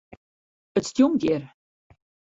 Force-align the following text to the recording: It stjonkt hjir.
It 0.77 0.85
stjonkt 0.89 1.23
hjir. 1.25 1.43